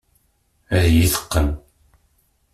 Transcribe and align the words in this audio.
Ad 0.75 0.83
iyi-teqqen. 0.87 1.49